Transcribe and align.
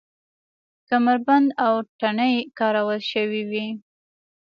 کمربند 0.89 1.47
او 1.65 1.73
تڼۍ 1.99 2.35
کارول 2.59 3.01
شوې 3.11 3.41
وې. 3.51 3.65